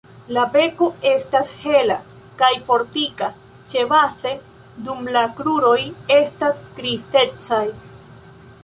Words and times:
La 0.35 0.43
beko 0.53 0.85
estas 1.09 1.49
hela 1.65 1.97
kaj 2.39 2.49
fortika 2.71 3.29
ĉebaze 3.75 4.33
dum 4.89 5.13
la 5.19 5.25
kruroj 5.39 5.79
estas 6.19 6.67
grizecaj. 6.81 7.65